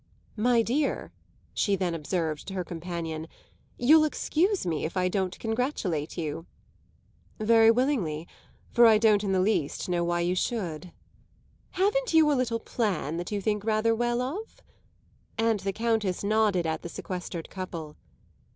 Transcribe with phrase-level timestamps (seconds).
[0.35, 1.11] "My dear,"
[1.53, 3.27] she then observed to her companion,
[3.77, 6.47] "you'll excuse me if I don't congratulate you!"
[7.39, 8.27] "Very willingly,
[8.71, 10.91] for I don't in the least know why you should."
[11.73, 14.63] "Haven't you a little plan that you think rather well of?"
[15.37, 17.95] And the Countess nodded at the sequestered couple.